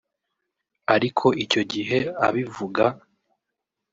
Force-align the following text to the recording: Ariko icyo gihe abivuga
Ariko 0.95 1.25
icyo 1.43 1.61
gihe 1.71 1.99
abivuga 2.27 2.85